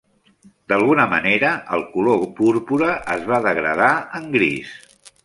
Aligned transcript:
D'alguna 0.71 1.03
manera, 1.11 1.51
el 1.77 1.85
color 1.91 2.23
púrpura 2.39 2.89
es 3.17 3.29
va 3.33 3.41
degradar 3.49 3.91
en 4.23 4.27
gris. 4.39 4.73